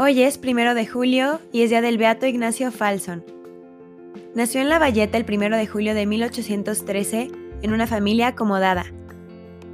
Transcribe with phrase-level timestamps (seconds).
[0.00, 3.24] Hoy es primero de julio y es día del Beato Ignacio Falson.
[4.32, 7.32] Nació en La Valleta el primero de julio de 1813
[7.62, 8.84] en una familia acomodada.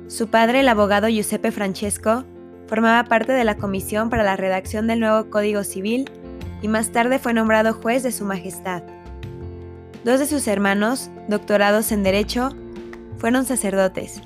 [0.08, 2.24] Su padre, el abogado Giuseppe Francesco,
[2.68, 6.10] formaba parte de la comisión para la redacción del nuevo Código Civil
[6.62, 8.82] y más tarde fue nombrado juez de Su Majestad.
[10.04, 12.48] Dos de sus hermanos, doctorados en Derecho,
[13.18, 14.22] fueron sacerdotes.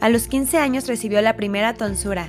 [0.00, 2.28] A los 15 años recibió la primera tonsura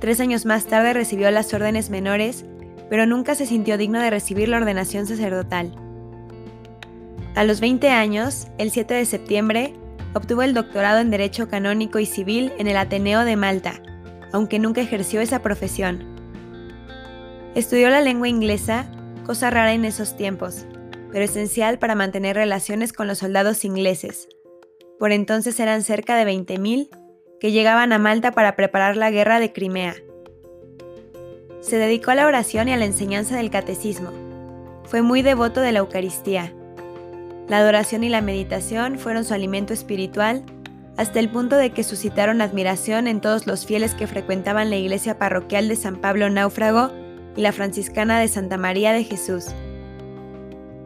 [0.00, 2.44] Tres años más tarde recibió las órdenes menores,
[2.90, 5.72] pero nunca se sintió digno de recibir la ordenación sacerdotal.
[7.34, 9.74] A los 20 años, el 7 de septiembre,
[10.14, 13.82] obtuvo el doctorado en Derecho Canónico y Civil en el Ateneo de Malta,
[14.32, 16.04] aunque nunca ejerció esa profesión.
[17.54, 18.86] Estudió la lengua inglesa,
[19.24, 20.66] cosa rara en esos tiempos,
[21.10, 24.28] pero esencial para mantener relaciones con los soldados ingleses.
[24.98, 26.88] Por entonces eran cerca de 20.000
[27.40, 29.94] que llegaban a Malta para preparar la guerra de Crimea.
[31.60, 34.10] Se dedicó a la oración y a la enseñanza del catecismo.
[34.84, 36.52] Fue muy devoto de la Eucaristía.
[37.48, 40.44] La adoración y la meditación fueron su alimento espiritual
[40.96, 45.18] hasta el punto de que suscitaron admiración en todos los fieles que frecuentaban la iglesia
[45.18, 46.90] parroquial de San Pablo Náufrago
[47.36, 49.46] y la franciscana de Santa María de Jesús.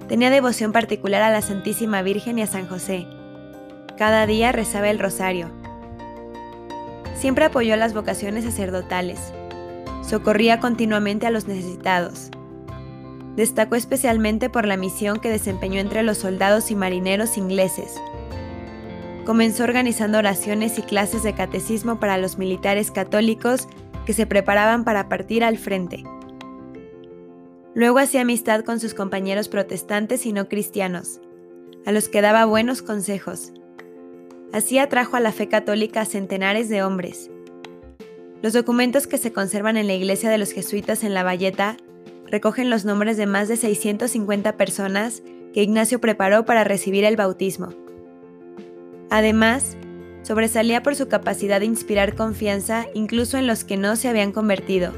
[0.09, 3.07] Tenía devoción particular a la Santísima Virgen y a San José.
[3.97, 5.60] Cada día rezaba el rosario.
[7.21, 9.21] Siempre apoyó las vocaciones sacerdotales.
[10.01, 12.31] Socorría continuamente a los necesitados.
[13.37, 17.95] Destacó especialmente por la misión que desempeñó entre los soldados y marineros ingleses.
[19.27, 23.69] Comenzó organizando oraciones y clases de catecismo para los militares católicos
[24.07, 26.05] que se preparaban para partir al frente.
[27.75, 31.21] Luego hacía amistad con sus compañeros protestantes y no cristianos,
[31.85, 33.53] a los que daba buenos consejos
[34.53, 37.31] Así atrajo a la fe católica a centenares de hombres.
[38.43, 41.77] Los documentos que se conservan en la iglesia de los jesuitas en La Valleta
[42.27, 45.23] recogen los nombres de más de 650 personas
[45.53, 47.69] que Ignacio preparó para recibir el bautismo.
[49.11, 49.77] Además,
[50.23, 54.93] sobresalía por su capacidad de inspirar confianza incluso en los que no se habían convertido.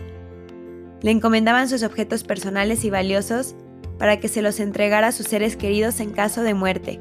[1.00, 3.54] Le encomendaban sus objetos personales y valiosos
[3.98, 6.98] para que se los entregara a sus seres queridos en caso de muerte.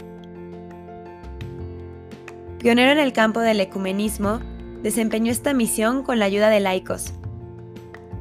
[2.62, 4.40] Pionero en el campo del ecumenismo,
[4.84, 7.14] desempeñó esta misión con la ayuda de laicos.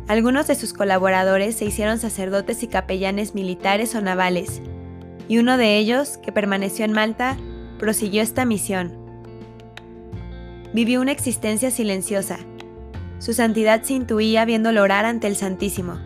[0.08, 4.62] Algunos de sus colaboradores se hicieron sacerdotes y capellanes militares o navales,
[5.28, 7.36] y uno de ellos, que permaneció en Malta,
[7.78, 8.92] prosiguió esta misión.
[10.72, 12.38] Vivió una existencia silenciosa.
[13.18, 15.98] Su santidad se intuía viéndolo orar ante el Santísimo.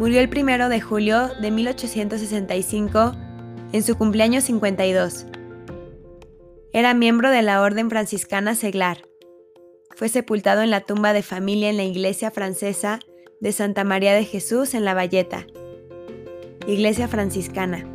[0.00, 3.12] Murió el 1 de julio de 1865
[3.72, 5.26] en su cumpleaños 52
[6.72, 9.02] era miembro de la Orden Franciscana Seglar.
[9.94, 12.98] Fue sepultado en la tumba de familia en la iglesia francesa
[13.40, 15.46] de Santa María de Jesús en La Valleta,
[16.66, 17.86] iglesia franciscana.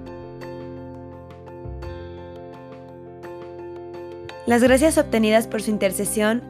[4.47, 6.41] Las gracias obtenidas por su intercesión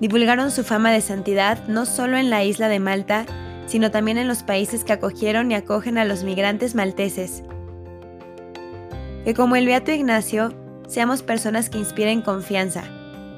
[0.00, 3.26] divulgaron su fama de santidad no solo en la isla de Malta,
[3.66, 7.42] sino también en los países que acogieron y acogen a los migrantes malteses.
[9.24, 10.52] Que como el Beato Ignacio,
[10.90, 12.82] seamos personas que inspiren confianza,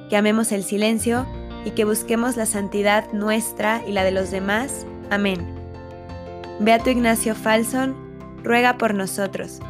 [0.09, 1.27] que amemos el silencio
[1.67, 4.87] y que busquemos la santidad nuestra y la de los demás.
[5.11, 5.47] Amén.
[6.61, 7.95] Beato Ignacio Falson,
[8.43, 9.61] ruega por nosotros.